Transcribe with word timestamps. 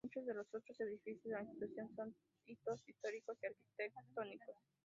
Muchos 0.03 0.25
de 0.25 0.33
los 0.33 0.47
otros 0.55 0.79
edificios 0.79 1.23
de 1.25 1.29
la 1.29 1.43
Institución 1.43 1.87
son 1.95 2.15
hitos 2.47 2.81
históricos 2.89 3.37
y 3.43 3.45
arquitectónicos. 3.45 4.55